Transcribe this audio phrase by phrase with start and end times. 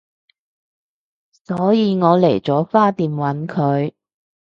[1.45, 3.93] 所以我嚟咗花店搵佢